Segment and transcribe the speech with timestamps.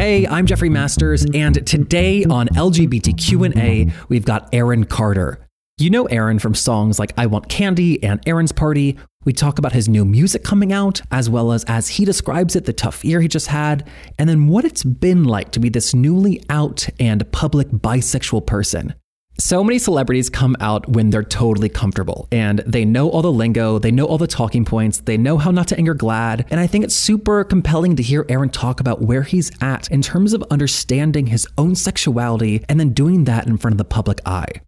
[0.00, 5.46] Hey, I'm Jeffrey Masters, and today on LGBTQ&A, we've got Aaron Carter.
[5.76, 8.96] You know Aaron from songs like I Want Candy and Aaron's Party.
[9.26, 12.64] We talk about his new music coming out, as well as, as he describes it,
[12.64, 13.86] the tough year he just had,
[14.18, 18.94] and then what it's been like to be this newly out and public bisexual person.
[19.40, 23.78] So many celebrities come out when they're totally comfortable and they know all the lingo,
[23.78, 26.44] they know all the talking points, they know how not to anger GLAAD.
[26.50, 30.02] And I think it's super compelling to hear Aaron talk about where he's at in
[30.02, 34.20] terms of understanding his own sexuality and then doing that in front of the public
[34.26, 34.60] eye.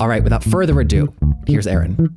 [0.00, 1.12] All right, without further ado,
[1.46, 2.16] here's Aaron.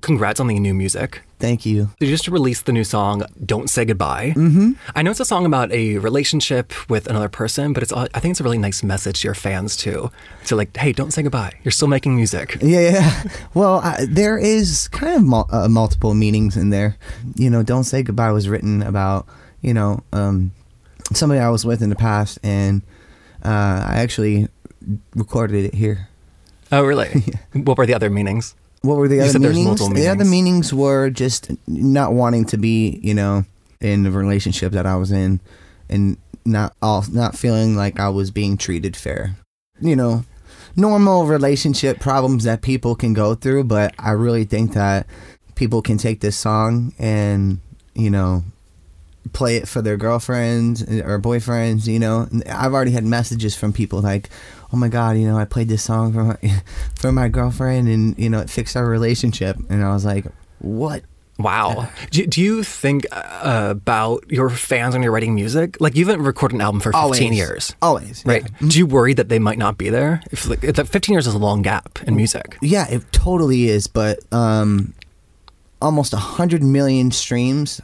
[0.00, 1.22] Congrats on the new music.
[1.38, 1.90] Thank you.
[2.00, 4.72] You just released the new song "Don't Say Goodbye." Mm-hmm.
[4.96, 8.32] I know it's a song about a relationship with another person, but it's I think
[8.32, 10.10] it's a really nice message to your fans too.
[10.46, 11.52] To like, hey, don't say goodbye.
[11.62, 12.56] You're still making music.
[12.62, 13.22] Yeah, yeah.
[13.54, 16.96] Well, I, there is kind of mul- uh, multiple meanings in there.
[17.36, 19.26] You know, "Don't Say Goodbye" was written about
[19.60, 20.52] you know um,
[21.12, 22.82] somebody I was with in the past, and
[23.44, 24.48] uh, I actually
[25.14, 26.08] recorded it here.
[26.70, 27.24] Oh, really?
[27.52, 28.54] What were the other meanings?
[28.82, 29.64] What were the You other meanings?
[29.66, 30.70] multiple The other meanings.
[30.70, 33.44] meanings were just not wanting to be, you know,
[33.80, 35.40] in the relationship that I was in,
[35.88, 39.36] and not all not feeling like I was being treated fair.
[39.80, 40.24] You know,
[40.76, 45.06] normal relationship problems that people can go through, but I really think that
[45.54, 47.58] people can take this song and
[47.94, 48.44] you know
[49.32, 51.86] play it for their girlfriends eh, or boyfriends.
[51.86, 54.30] You know, I've already had messages from people like,
[54.72, 56.36] "Oh my God, you know, I played this song for my
[56.94, 60.26] for my girlfriend, and you know, it fixed our relationship." And I was like,
[60.58, 61.02] "What?"
[61.38, 61.88] Wow.
[62.10, 65.80] Do, do you think uh, about your fans when you're writing music?
[65.80, 67.20] Like you haven't recorded an album for 15 Always.
[67.20, 67.76] years.
[67.80, 68.42] Always, Right.
[68.60, 68.68] Yeah.
[68.68, 70.20] Do you worry that they might not be there?
[70.32, 72.58] If like, that 15 years is a long gap in music.
[72.60, 73.86] Yeah, it totally is.
[73.86, 74.94] But um,
[75.80, 77.80] almost hundred million streams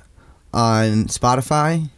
[0.53, 1.89] on Spotify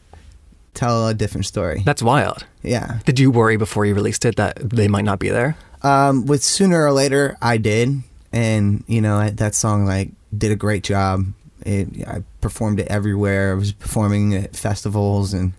[0.74, 1.82] tell a different story.
[1.86, 2.44] That's wild.
[2.66, 2.98] Yeah.
[3.04, 5.56] Did you worry before you released it that they might not be there?
[5.82, 10.50] Um, with sooner or later, I did, and you know I- that song like did
[10.52, 11.26] a great job.
[11.64, 13.52] It, I performed it everywhere.
[13.52, 15.52] I was performing at festivals and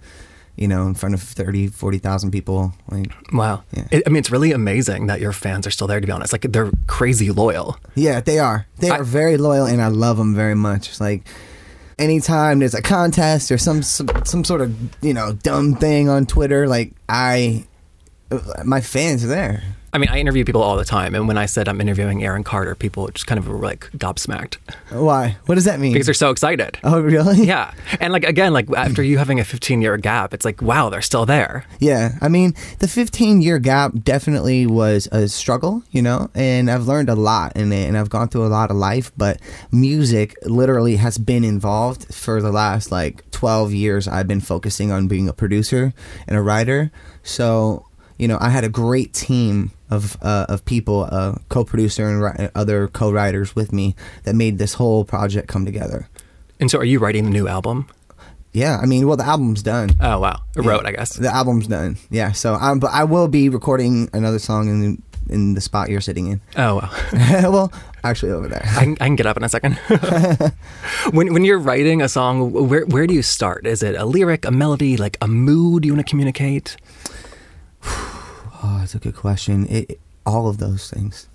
[0.56, 2.74] you know in front of 30, 40,000 people.
[2.90, 3.64] Like, Wow.
[3.74, 3.88] Yeah.
[3.92, 6.31] It, I mean, it's really amazing that your fans are still there, to be honest.
[6.34, 7.78] Like, they're crazy loyal.
[7.96, 8.66] yeah, they are.
[8.80, 10.90] They I- are very loyal, and I love them very much.
[10.90, 11.24] It's like
[12.00, 16.25] anytime there's a contest or some some, some sort of you know dumb thing on
[16.25, 17.66] Twitter, like I,
[18.63, 19.63] my fans are there.
[19.97, 21.16] I mean, I interview people all the time.
[21.16, 24.58] And when I said I'm interviewing Aaron Carter, people just kind of were like gobsmacked
[24.91, 25.38] Why?
[25.47, 25.94] What does that mean?
[25.94, 26.78] because they're so excited.
[26.84, 27.46] oh, really?
[27.47, 27.74] Yeah.
[28.00, 31.02] And like, again, like after you having a 15 year gap, it's like, wow, they're
[31.02, 31.66] still there.
[31.80, 36.86] Yeah, I mean, the 15 year gap definitely was a struggle, you know, and I've
[36.86, 39.40] learned a lot in it and I've gone through a lot of life, but
[39.72, 44.07] music literally has been involved for the last like 12 years.
[44.07, 45.94] I've been focusing on being a producer
[46.28, 46.91] and a writer.
[47.24, 47.87] So,
[48.18, 52.50] you know, I had a great team of uh, of people, a co-producer and ri-
[52.56, 56.10] other co-writers with me that made this whole project come together.
[56.60, 57.88] And so are you writing the new album?
[58.54, 59.92] Yeah, I mean, well, the album's done.
[60.02, 60.42] Oh, wow.
[60.56, 61.14] It wrote, I guess.
[61.14, 61.98] The album's done.
[62.10, 62.32] Yeah.
[62.32, 66.28] So I'm, but I will be recording another song in in the spot you're sitting
[66.28, 66.42] in.
[66.56, 66.90] Oh, wow.
[67.52, 67.72] well,
[68.04, 68.64] actually over there.
[68.66, 69.74] I can, I can get up in a second.
[71.12, 73.68] when when you're writing a song, where where do you start?
[73.68, 76.78] Is it a lyric, a melody, like a mood you want to communicate?
[78.63, 79.66] Oh, that's a good question.
[79.68, 81.28] It, it- all of those things.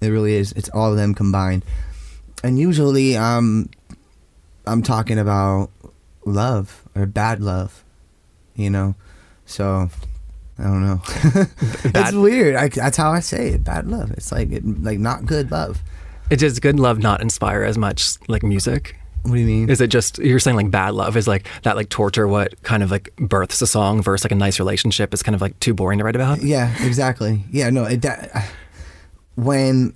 [0.00, 0.52] It really is.
[0.52, 1.64] It's all of them combined.
[2.44, 3.68] And usually, um,
[4.66, 5.70] I'm talking about
[6.24, 7.82] love or bad love.
[8.54, 8.94] You know,
[9.46, 9.88] so
[10.58, 11.00] I don't know.
[11.86, 12.54] it's weird.
[12.54, 13.64] I, that's how I say it.
[13.64, 14.12] Bad love.
[14.12, 15.80] It's like it, like not good love.
[16.30, 18.96] It does good love not inspire as much like music?
[19.22, 19.70] What do you mean?
[19.70, 22.82] Is it just you're saying like bad love is like that like torture what kind
[22.82, 25.74] of like births a song versus like a nice relationship is kind of like too
[25.74, 26.42] boring to write about?
[26.42, 27.44] Yeah, exactly.
[27.50, 28.50] Yeah, no, it, that,
[29.36, 29.94] when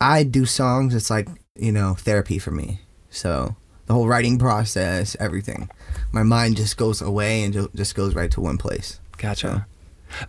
[0.00, 2.80] I do songs, it's like, you know, therapy for me.
[3.10, 3.56] So
[3.86, 5.68] the whole writing process, everything.
[6.10, 9.00] My mind just goes away and just goes right to one place.
[9.18, 9.66] Gotcha.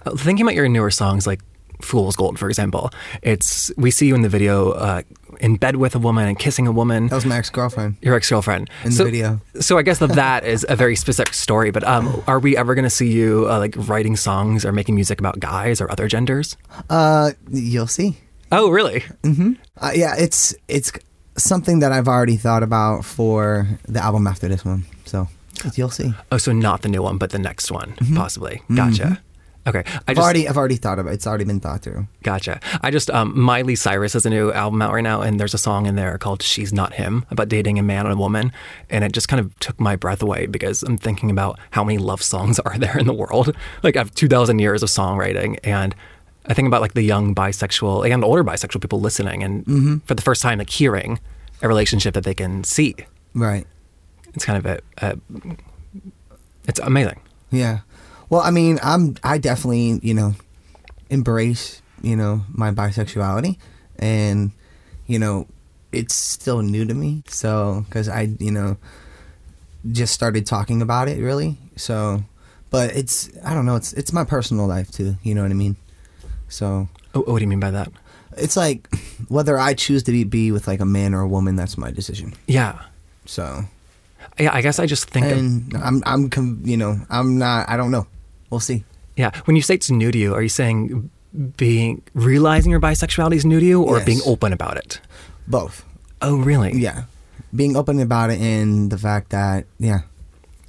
[0.06, 1.42] Uh, thinking about your newer songs like
[1.82, 2.90] Fool's Gold, for example,
[3.22, 5.02] it's we see you in the video uh,
[5.40, 7.08] in bed with a woman and kissing a woman.
[7.08, 7.96] That was my ex girlfriend.
[8.02, 9.42] Your ex girlfriend In the video.
[9.60, 11.72] So I guess that that is a very specific story.
[11.72, 14.96] But um, are we ever going to see you uh, like writing songs or making
[14.96, 16.56] music about guys or other genders?
[16.90, 18.18] Uh, you'll see.
[18.52, 19.04] Oh, really?
[19.26, 20.92] Uh, yeah, it's it's
[21.38, 24.86] something that I've already thought about for the album after this one.
[25.06, 25.28] So
[25.76, 26.14] you'll see.
[26.32, 28.16] Oh, so not the new one, but the next one, Mm-hmm.
[28.16, 28.62] possibly.
[28.76, 29.20] Gotcha.
[29.66, 31.14] Okay, I I've just already I've already thought about it.
[31.16, 32.08] It's already been thought through.
[32.22, 32.60] gotcha.
[32.82, 35.58] I just um, Miley Cyrus has a new album out right now, and there's a
[35.58, 38.52] song in there called "She's Not Him" about dating a man and a woman,
[38.90, 41.98] and it just kind of took my breath away because I'm thinking about how many
[41.98, 43.56] love songs are there in the world.
[43.84, 45.96] Like I have two thousand years of songwriting, and
[46.46, 50.22] I think about like the young bisexual and older bisexual people listening, and for the
[50.22, 51.20] first time, like hearing
[51.62, 52.96] a relationship that they can see.
[53.34, 53.66] Right.
[54.34, 55.18] It's kind of a, a
[56.68, 57.20] it's amazing.
[57.52, 57.80] Yeah.
[58.34, 60.34] Well, I mean, I'm I definitely, you know,
[61.12, 63.58] embrace, you know, my bisexuality
[64.00, 64.50] and
[65.06, 65.46] you know,
[65.92, 67.22] it's still new to me.
[67.28, 68.78] So, cuz I, you know,
[69.92, 71.60] just started talking about it really.
[71.76, 72.24] So,
[72.72, 75.54] but it's I don't know, it's it's my personal life too, you know what I
[75.54, 75.76] mean?
[76.50, 77.92] So, Oh, what do you mean by that?
[78.36, 78.90] it's like
[79.28, 81.92] whether I choose to be, be with like a man or a woman, that's my
[81.92, 82.34] decision.
[82.48, 82.80] Yeah,
[83.28, 83.66] So,
[84.40, 84.50] yeah.
[84.56, 87.92] I guess I just think and I'm I'm com- you know, I'm not I don't
[87.92, 88.08] know.
[88.54, 88.84] We'll see.
[89.18, 89.32] Yeah.
[89.46, 91.10] When you say it's new to you, are you saying
[91.58, 94.06] being realizing your bisexuality is new to you or Yes.
[94.06, 95.02] being open about it?
[95.48, 95.84] Both.
[96.22, 96.72] Oh, really?
[96.78, 97.04] Yeah,
[97.56, 100.02] being open about it and the fact that yeah,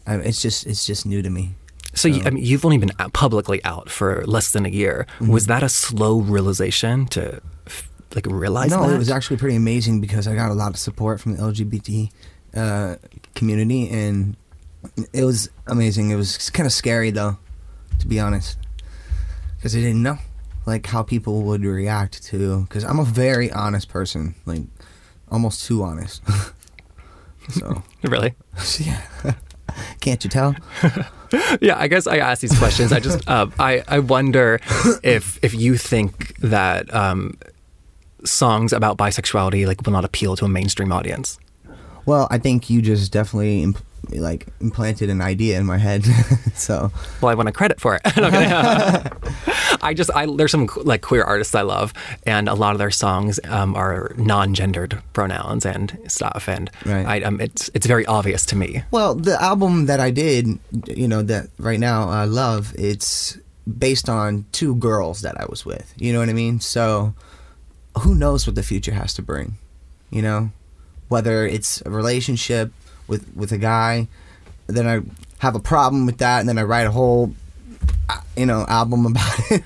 [0.06, 1.54] I, it's just it's just new to me.
[1.92, 5.06] So you, I mean, you've only been out- publicly out for less than a year.
[5.20, 5.30] Mm-hmm.
[5.30, 7.40] Was that a slow realization to
[8.14, 8.94] like realize no, that?
[8.94, 12.10] it was actually pretty amazing because I got a lot of support from the LGBT
[12.56, 12.96] uh,
[13.34, 14.36] community, and
[15.12, 16.10] it was amazing.
[16.10, 17.38] It was kind of scary though,
[18.04, 18.58] to be honest,
[19.56, 20.18] because I didn't know
[20.66, 22.60] like how people would react to.
[22.64, 24.60] Because I'm a very honest person, like
[25.30, 26.22] almost too honest.
[27.48, 28.34] so really.
[28.78, 29.00] yeah,
[30.00, 30.54] can't you tell?
[31.62, 32.92] Yeah, I guess I ask these questions.
[32.92, 34.60] I just uh, I I wonder
[35.02, 37.38] if if you think that um,
[38.22, 41.38] songs about bisexuality like will not appeal to a mainstream audience.
[42.04, 43.80] Well, I think you just definitely imp-
[44.20, 46.04] like implanted an idea in my head.
[46.54, 46.90] so
[47.20, 48.02] Well, I want to credit for it.
[48.16, 49.32] No, I'm kidding.
[49.82, 51.92] I just I there's some like queer artists I love,
[52.24, 57.06] and a lot of their songs um, are non-gendered pronouns and stuff, and Right.
[57.06, 58.82] I, um, it's it's very obvious to me.
[58.90, 63.36] Well, the album that I did, you know, that right now I love, it's
[63.78, 65.92] based on two girls that I was with.
[65.96, 66.60] You know what I mean?
[66.60, 67.14] So
[67.98, 69.54] who knows what the future has to bring,
[70.10, 70.50] you know?
[71.08, 72.72] Whether it's a relationship
[73.08, 74.08] with with a guy,
[74.66, 75.00] then I
[75.38, 77.32] have a problem with that and then I write a whole
[78.08, 79.62] uh, you know, album about it.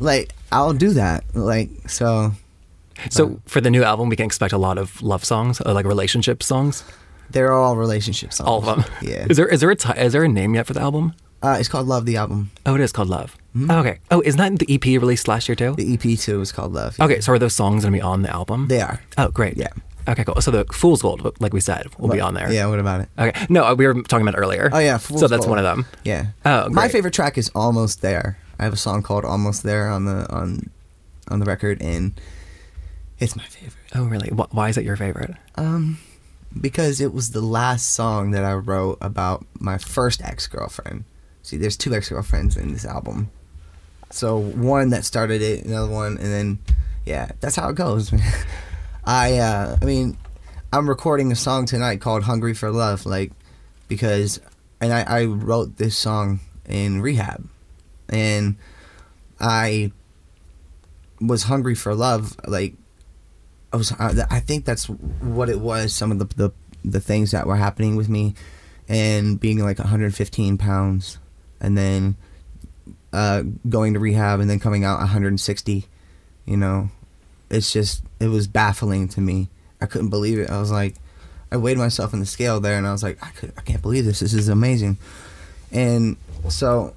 [0.00, 1.24] like I'll do that.
[1.34, 2.32] Like so
[3.10, 5.86] So for the new album, we can expect a lot of love songs, or like
[5.86, 6.84] relationship songs.
[7.30, 8.48] they're all relationship songs.
[8.48, 8.84] All of them.
[9.02, 9.26] Yeah.
[9.28, 11.12] Is there is there a is there a name yet for the album?
[11.42, 12.50] Uh, it's called Love the album.
[12.64, 13.36] Oh, it is called Love.
[13.68, 13.98] Oh, okay.
[14.10, 15.74] Oh, isn't that the EP released last year too?
[15.76, 16.98] The EP too is called Love.
[16.98, 18.68] Okay, so are those songs gonna be on the album?
[18.68, 19.00] They are.
[19.18, 19.56] Oh, great.
[19.56, 19.68] Yeah.
[20.08, 20.40] Okay, cool.
[20.40, 22.50] So the Fool's Gold, like we said, will be on there.
[22.52, 23.08] Yeah, what about it?
[23.18, 23.46] Okay.
[23.48, 24.70] No, uh, we were talking about it earlier.
[24.72, 25.50] Oh yeah, so that's Gold.
[25.50, 25.84] one of them.
[26.04, 26.26] Yeah.
[26.44, 30.04] Oh, my favorite track is "Almost There." I have a song called "Almost There" on
[30.04, 30.70] the on
[31.28, 32.12] on the record, and
[33.18, 33.74] it's my favorite.
[33.94, 34.28] Oh, really?
[34.28, 35.34] Wh- Why is it your favorite?
[35.56, 35.98] Um,
[36.60, 41.04] because it was the last song that I wrote about my first ex girlfriend.
[41.42, 43.30] See, there's two ex girlfriends in this album,
[44.10, 46.58] so one that started it, another one, and then
[47.04, 48.12] yeah, that's how it goes.
[49.06, 50.18] I uh, I mean,
[50.72, 53.32] I'm recording a song tonight called "Hungry for Love," like
[53.88, 54.40] because,
[54.80, 57.48] and I, I wrote this song in rehab,
[58.08, 58.56] and
[59.38, 59.92] I
[61.20, 62.74] was hungry for love, like
[63.72, 63.92] I was.
[63.92, 65.92] I think that's what it was.
[65.92, 66.52] Some of the the,
[66.84, 68.34] the things that were happening with me,
[68.88, 71.18] and being like 115 pounds,
[71.60, 72.16] and then
[73.12, 75.86] uh, going to rehab, and then coming out 160.
[76.44, 76.90] You know,
[77.50, 79.48] it's just it was baffling to me.
[79.80, 80.50] I couldn't believe it.
[80.50, 80.94] I was like,
[81.52, 83.82] I weighed myself in the scale there, and I was like, I could, I can't
[83.82, 84.20] believe this.
[84.20, 84.96] This is amazing.
[85.70, 86.16] And
[86.48, 86.94] so,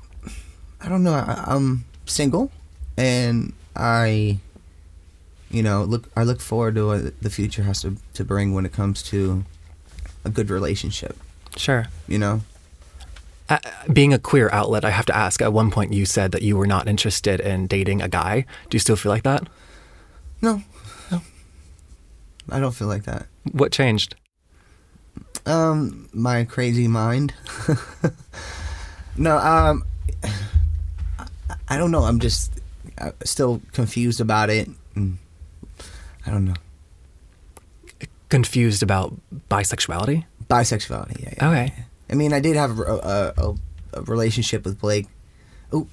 [0.81, 1.13] I don't know.
[1.13, 2.51] I, I'm single,
[2.97, 4.39] and I
[5.51, 8.65] you know, look I look forward to what the future has to to bring when
[8.65, 9.43] it comes to
[10.23, 11.17] a good relationship.
[11.57, 11.87] Sure.
[12.07, 12.41] You know,
[13.49, 13.57] Uh,
[13.91, 15.41] being a queer outlet, I have to ask.
[15.41, 18.45] At one point, you said that you were not interested in dating a guy.
[18.69, 19.47] Do you still feel like that?
[20.41, 20.61] No,
[21.11, 21.21] no,
[22.49, 23.27] I don't feel like that.
[23.51, 24.15] What changed?
[25.45, 27.33] Um, my crazy mind.
[29.17, 29.83] no, um,
[31.67, 32.03] I, don't know.
[32.03, 32.59] I'm just
[33.23, 34.69] still confused about it.
[34.97, 36.53] I don't know
[38.29, 39.15] Confused about
[39.49, 40.25] bisexuality?
[40.47, 41.23] bisexuality.
[41.23, 41.49] Yeah, yeah.
[41.49, 41.73] Okay.
[42.11, 43.55] I mean, I did have a, a, a,
[43.93, 45.07] a relationship with Blake.
[45.71, 45.87] Oh,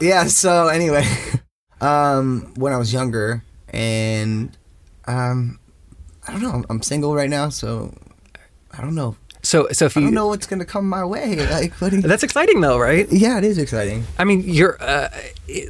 [0.00, 0.24] yeah.
[0.24, 1.04] So anyway,
[1.80, 4.56] um, when I was younger, and
[5.06, 5.58] um,
[6.26, 6.50] I don't know.
[6.52, 7.94] I'm, I'm single right now, so
[8.76, 9.16] I don't know.
[9.42, 11.36] So, so if I you, don't know what's gonna come my way.
[11.50, 13.10] Like, what you- that's exciting though, right?
[13.10, 14.04] yeah, it is exciting.
[14.18, 15.08] I mean, you're uh,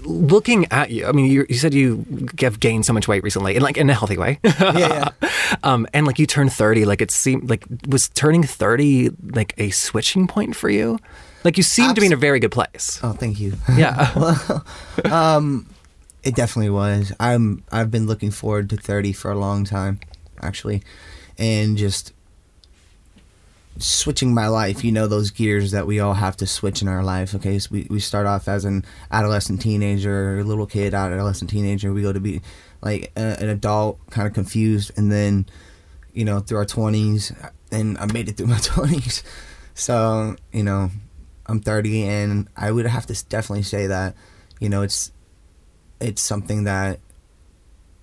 [0.02, 1.06] looking at you.
[1.06, 2.04] I mean, you you said you
[2.40, 4.40] have gained so much weight recently, and like in a healthy way.
[4.60, 5.10] Yeah,
[5.62, 6.84] um, and like you turned thirty.
[6.84, 10.98] Like it seemed like was turning thirty like a switching point for you.
[11.44, 12.98] Like you seem to be in a very good place.
[13.04, 13.54] Oh, thank you.
[13.76, 14.10] Yeah.
[16.22, 17.12] It definitely was.
[17.18, 17.64] I'm.
[17.72, 20.00] I've been looking forward to 30 for a long time,
[20.42, 20.82] actually,
[21.38, 22.12] and just
[23.78, 24.84] switching my life.
[24.84, 27.34] You know those gears that we all have to switch in our life.
[27.34, 31.92] Okay, so we we start off as an adolescent teenager, a little kid, adolescent teenager.
[31.92, 32.42] We go to be
[32.82, 35.46] like a, an adult, kind of confused, and then
[36.12, 39.22] you know through our 20s, and I made it through my 20s.
[39.74, 40.90] So you know,
[41.46, 44.14] I'm 30, and I would have to definitely say that
[44.60, 45.12] you know it's
[46.00, 47.00] it's something that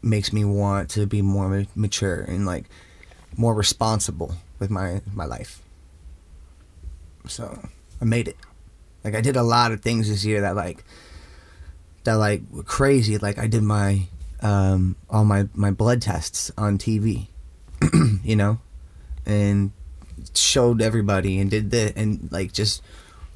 [0.01, 2.65] makes me want to be more mature and like
[3.35, 5.61] more responsible with my my life.
[7.27, 7.59] So
[8.01, 8.37] I made it.
[9.03, 10.83] Like I did a lot of things this year that like
[12.03, 13.17] that like were crazy.
[13.17, 14.07] Like I did my
[14.41, 17.27] um all my my blood tests on TV,
[18.23, 18.59] you know,
[19.25, 19.71] and
[20.33, 22.81] showed everybody and did the and like just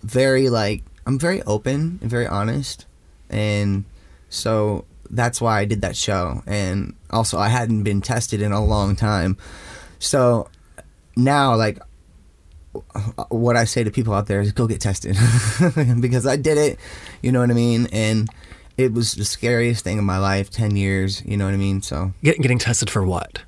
[0.01, 2.85] very like I'm very open and very honest
[3.29, 3.85] and
[4.31, 6.41] so that's why I did that show.
[6.47, 9.37] And also, I hadn't been tested in a long time.
[9.99, 10.49] So
[11.15, 11.77] now, like,
[13.29, 15.15] what I say to people out there is go get tested
[15.99, 16.79] because I did it.
[17.21, 17.87] You know what I mean?
[17.91, 18.27] And
[18.77, 21.21] it was the scariest thing in my life 10 years.
[21.25, 21.83] You know what I mean?
[21.83, 23.43] So Get, getting tested for what?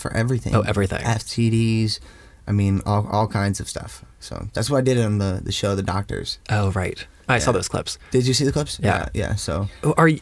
[0.00, 0.54] for everything.
[0.54, 1.00] Oh, everything.
[1.00, 2.00] STDs.
[2.46, 4.04] I mean, all, all kinds of stuff.
[4.18, 6.38] So that's what I did on the, the show, The Doctors.
[6.48, 7.06] Oh, right.
[7.30, 7.98] I saw those clips.
[8.10, 8.78] Did you see the clips?
[8.82, 9.08] Yeah.
[9.14, 9.28] Yeah.
[9.28, 10.20] yeah so Are you?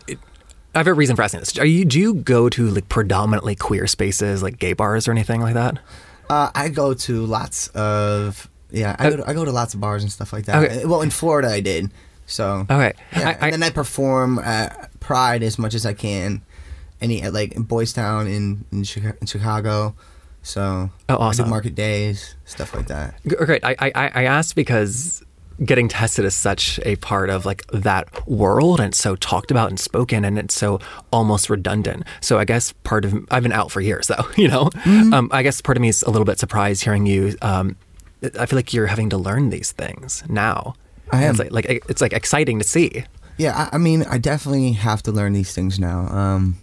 [0.75, 1.59] I have a reason for asking this.
[1.59, 1.85] Are you?
[1.85, 5.79] Do you go to like predominantly queer spaces, like gay bars or anything like that?
[6.31, 8.95] Uh, I go to lots of yeah.
[8.99, 10.57] I go to, I go to lots of bars and stuff like that.
[10.57, 10.83] Uh, Okay.
[10.85, 11.91] Uh, Well, in Florida, I did.
[12.27, 12.93] So Okay.
[13.17, 16.43] yeah, I- I- and then I perform at Pride as much as I can.
[17.00, 19.95] Any at, like in Boys Town in in, Chica- in Chicago.
[20.43, 21.49] So Oh, awesome.
[21.49, 23.15] market days, stuff like that.
[23.27, 23.65] Great.
[23.65, 25.23] I, I I asked because
[25.65, 29.69] getting tested is such a part of like that world, and it's so talked about
[29.71, 30.79] and spoken, and it's so
[31.12, 32.05] almost redundant.
[32.21, 34.25] So I guess part of I've been out for years, though.
[34.37, 35.12] You know, Mm-hmm.
[35.12, 37.37] um, I guess part of me is a little bit surprised hearing you.
[37.43, 37.77] Um,
[38.38, 40.75] I feel like you're having to learn these things now.
[41.12, 41.31] I am.
[41.31, 43.05] It's like, like it's like exciting to see.
[43.37, 46.00] Yeah, I, I mean, I definitely have to learn these things now.
[46.09, 46.59] Um,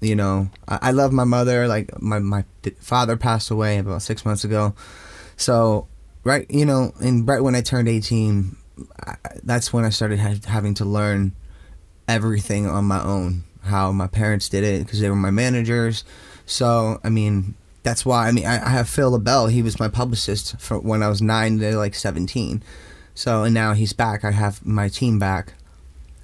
[0.00, 1.66] you know, I, I love my mother.
[1.68, 2.44] Like my my
[2.80, 4.74] father passed away about six months ago,
[5.36, 5.88] so
[6.24, 8.56] right, you know, and right when I turned eighteen,
[9.00, 11.32] I, that's when I started ha- having to learn
[12.08, 13.44] everything on my own.
[13.62, 16.04] How my parents did it because they were my managers.
[16.44, 18.28] So I mean, that's why.
[18.28, 19.46] I mean, I, I have Phil LaBelle.
[19.46, 22.62] He was my publicist for when I was nine to like seventeen.
[23.14, 24.24] So and now he's back.
[24.24, 25.54] I have my team back.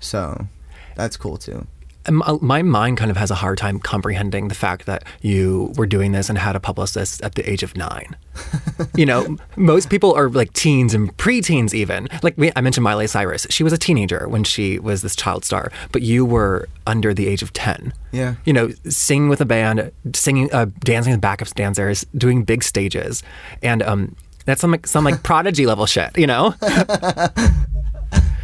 [0.00, 0.48] So
[0.96, 1.66] that's cool too.
[2.06, 5.72] M- uh, my mind kind of has a hard time comprehending the fact that you
[5.76, 8.16] were doing this and had a publicist at the age of nine.
[8.96, 12.08] you know, most people are like teens and preteens, even.
[12.22, 13.46] Like we, I mentioned Miley Cyrus.
[13.50, 17.26] She was a teenager when she was this child star, but you were under the
[17.26, 17.92] age of 10.
[18.12, 18.36] Yeah.
[18.44, 23.22] You know, singing with a band, singing, uh, dancing with backup dancers, doing big stages.
[23.62, 24.16] And, um,
[24.46, 26.54] that's some like, some like prodigy level shit, you know.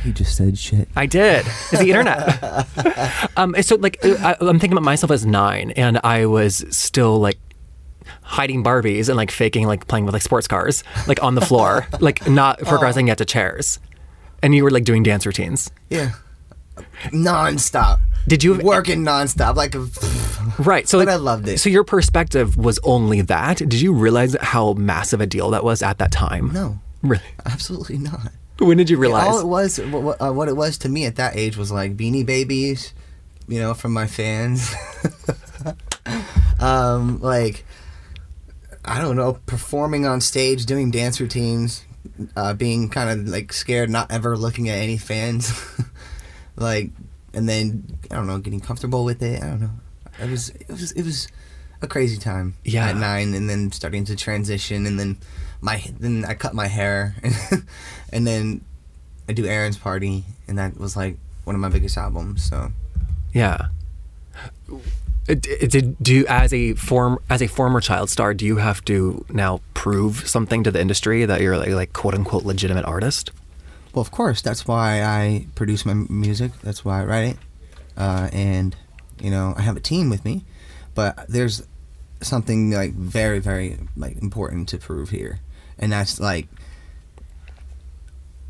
[0.07, 0.89] He just said shit.
[0.95, 1.45] I did.
[1.47, 3.29] It's the internet.
[3.37, 7.39] um, so like, I, I'm thinking about myself as nine, and I was still like
[8.23, 11.89] hiding Barbies and like faking like playing with like sports cars, like on the floor,
[12.01, 13.81] like not progressing yet to chairs.
[14.45, 15.73] And you were like doing dance routines.
[15.91, 16.13] Yeah.
[17.13, 17.99] Non-stop.
[18.29, 19.75] Did you working non-stop like
[20.59, 20.89] right?
[20.89, 21.59] So like, I loved it.
[21.59, 23.59] So your perspective was only that.
[23.59, 26.53] Did you realize how massive a deal that was at that time?
[26.53, 27.23] no, Really?
[27.45, 28.31] absolutely not.
[28.59, 29.29] When did you realize?
[29.29, 31.71] All it was, what, what, uh, what it was to me at that age was
[31.71, 32.95] like Beanie Babies,
[33.49, 34.75] you know, from my fans.
[36.61, 37.65] um, like
[38.87, 41.85] I don't know, performing on stage, doing dance routines,
[42.37, 45.53] uh, being kind of like scared, not ever looking at any fans,
[46.57, 46.91] like,
[47.35, 49.43] and then I don't know, getting comfortable with it.
[49.43, 49.71] I don't know.
[50.23, 51.27] It was it was it was
[51.83, 52.55] a crazy time.
[52.65, 52.89] Yeah.
[52.89, 55.19] At nine, and then starting to transition, and then
[55.67, 57.17] my then I cut my hair,
[58.13, 58.65] and then
[59.29, 62.43] I do Aaron's party, and that was like one of my biggest albums.
[62.43, 62.73] So
[63.35, 63.67] Yeah.
[65.29, 68.33] Uh, Did do you, as a form as a former child star?
[68.33, 72.15] Do you have to now prove something to the industry that you're like, like quote
[72.15, 73.33] unquote legitimate artist?
[73.93, 76.53] Well, of course, that's why I produce my music.
[76.63, 77.37] That's why I write it,
[77.97, 78.77] uh, and
[79.21, 80.45] you know I have a team with me.
[80.95, 81.67] But there's
[82.23, 85.41] something like very, very like important to prove here,
[85.79, 86.49] and that's like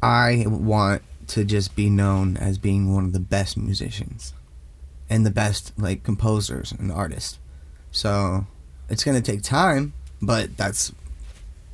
[0.02, 4.32] I want to just be known as being one of the best musicians
[5.10, 7.38] and the best like composers and artists.
[7.90, 8.46] So
[8.88, 9.92] it's gonna take time,
[10.22, 10.92] but that's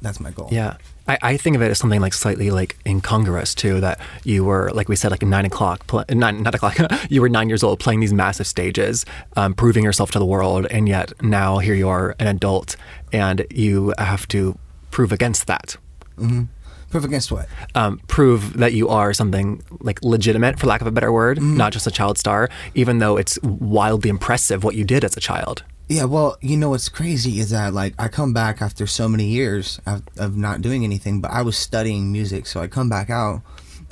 [0.01, 0.49] that's my goal.
[0.51, 0.77] Yeah.
[1.09, 3.81] I, I think of it as something like slightly like incongruous too.
[3.81, 6.79] That you were like we said like nine o'clock, pl- nine not o'clock.
[7.11, 9.05] you were nine years old playing these massive stages,
[9.37, 12.77] um, proving yourself to the world, and yet now here you are, an adult,
[13.13, 14.57] and you have to
[14.93, 15.77] prove against that.
[16.17, 16.45] hmm
[16.91, 17.49] Proof against what?
[17.75, 21.57] Um, prove that you are something like legitimate, for lack of a better word, Mm-hmm.
[21.57, 25.21] not just a child star, even though it's wildly impressive what you did as a
[25.21, 25.65] child.
[25.89, 29.25] Yeah, well, you know what's crazy is that like I come back after so many
[29.25, 33.09] years of, of not doing anything, but I was studying music, so I come back
[33.09, 33.41] out,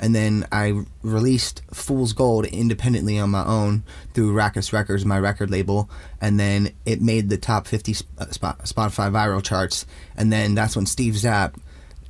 [0.01, 5.49] and then I released Fool's Gold independently on my own through Rackus Records, my record
[5.51, 5.89] label,
[6.19, 9.85] and then it made the top fifty sp- uh, Spot- Spotify viral charts,
[10.17, 11.55] and then that's when Steve Zapp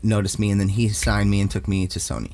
[0.02, 2.32] noticed me, and then he signed me and took me to Sony.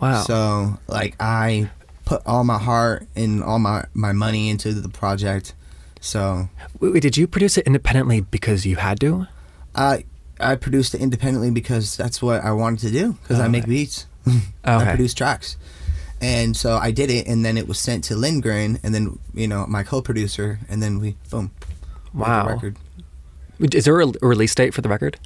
[0.00, 0.22] Wow.
[0.22, 1.70] So like I
[2.04, 5.54] put all my heart and all my my money into the project,
[6.00, 6.48] so.
[6.80, 9.26] Wait, did you produce it independently because you had to?
[9.74, 10.04] I
[10.38, 13.70] I produced it independently because that's what I wanted to do because I make Okay.
[13.70, 14.06] beats.
[14.64, 14.90] I Okay.
[14.90, 15.56] produce tracks.
[16.20, 19.46] And so I did it and then it was sent to Lindgren and then you
[19.48, 21.50] know my co-producer and then we boom.
[22.14, 22.46] made the Wow.
[22.48, 22.76] Record.
[23.60, 25.18] Is there a a release date for the record?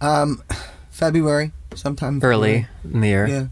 [0.00, 0.42] Um
[0.90, 3.26] February sometime Early in the year.
[3.28, 3.46] Yeah.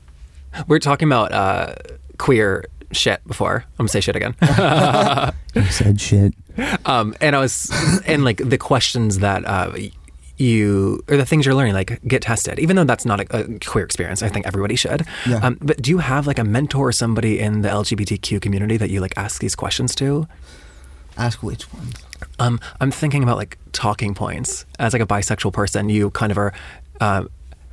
[0.68, 1.74] We are talking about uh,
[2.18, 3.64] queer shit before.
[3.78, 4.34] I'm gonna say shit again.
[5.54, 6.34] You said shit.
[6.86, 7.70] um, and I was,
[8.06, 9.72] and like the questions that uh,
[10.38, 12.58] you or the things you're learning, like get tested.
[12.58, 15.06] Even though that's not a, a queer experience, I think everybody should.
[15.26, 15.36] Yeah.
[15.38, 18.90] Um, but do you have like a mentor or somebody in the LGBTQ community that
[18.90, 20.26] you like ask these questions to?
[21.16, 21.94] Ask which ones.
[22.38, 24.66] Um, I'm thinking about like talking points.
[24.78, 26.52] As like a bisexual person, you kind of are.
[27.00, 27.24] Uh,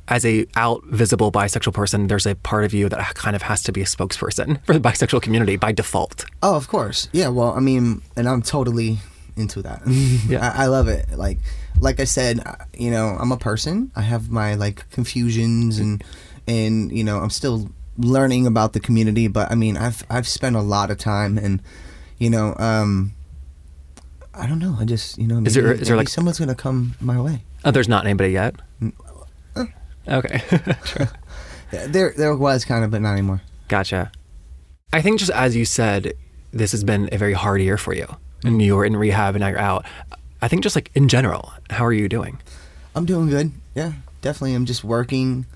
[0.06, 3.62] as a out visible bisexual person, there's a part of you that kind of has
[3.62, 6.26] to be a spokesperson for the bisexual community by default.
[6.42, 7.08] Oh, of course.
[7.12, 8.98] Yeah, well, I mean, and I'm totally
[9.36, 9.82] into that.
[10.28, 10.52] Yeah.
[10.56, 11.06] I, I love it.
[11.16, 11.38] Like,
[11.80, 12.40] like I said,
[12.78, 13.90] you know, I'm a person.
[13.96, 16.02] I have my like confusions and
[16.46, 19.28] and you know, I'm still learning about the community.
[19.28, 21.60] But I mean, I've I've spent a lot of time and
[22.18, 23.12] you know, um,
[24.32, 24.76] I don't know.
[24.78, 27.42] I just you know, maybe, Is there- is there, like- someone's gonna come my way.
[27.64, 28.54] Oh, there's not anybody yet.
[28.80, 28.92] Mm.
[30.06, 30.42] Okay,
[31.88, 33.40] There there was kind of, but not anymore.
[33.68, 34.12] gotcha.
[34.92, 36.12] I think just as you said,
[36.52, 38.06] this has been a very hard year for you,
[38.44, 39.84] and you were in rehab and now you're out.
[40.40, 42.40] I think just like in general, how are you doing?
[42.94, 43.50] I'm doing good.
[43.74, 44.54] Yeah, definitely.
[44.54, 45.46] I'm just working,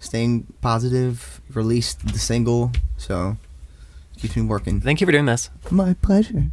[0.00, 1.40] staying positive.
[1.54, 3.36] Released the single, so
[4.18, 4.80] keeps me working.
[4.80, 5.50] Thank you for doing this.
[5.70, 6.50] My pleasure.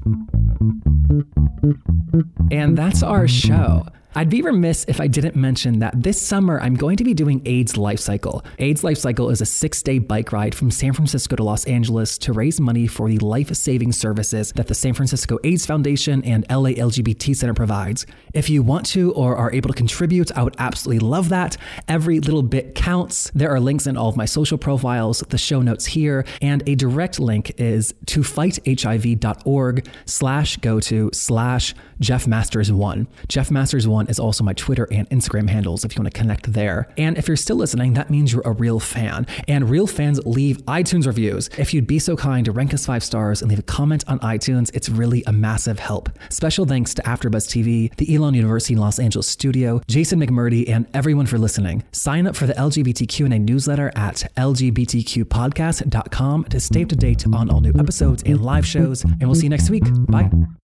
[2.52, 3.88] And that's our show.
[4.16, 7.44] I'd be remiss if I didn't mention that this summer I'm going to be doing
[7.46, 8.44] AIDS Life Cycle.
[8.58, 12.18] AIDS Life Cycle is a six day bike ride from San Francisco to Los Angeles
[12.20, 16.44] to raise money for the life saving services that the San Francisco AIDS Foundation and
[16.50, 18.08] LA LGBT Center provides.
[18.34, 21.58] If you want to or are able to contribute, I would absolutely love that.
[21.88, 23.32] Every little bit counts.
[23.36, 26.74] There are links in all of my social profiles, the show notes here, and a
[26.74, 33.08] direct link is to fighthiv.org slash go to slash Jeff Masters one.
[33.28, 36.52] Jeff Masters one is also my Twitter and Instagram handles if you want to connect
[36.52, 36.88] there.
[36.98, 39.26] And if you're still listening, that means you're a real fan.
[39.48, 41.50] And real fans leave iTunes reviews.
[41.58, 44.20] If you'd be so kind to rank us five stars and leave a comment on
[44.20, 46.10] iTunes, it's really a massive help.
[46.30, 51.26] Special thanks to AfterBuzz TV, the Elon University Los Angeles studio, Jason McMurdy, and everyone
[51.26, 51.84] for listening.
[51.92, 57.62] Sign up for the LGBTQ&A newsletter at lgbtqpodcast.com to stay up to date on all
[57.62, 59.04] new episodes and live shows.
[59.04, 59.84] And we'll see you next week.
[60.08, 60.30] Bye.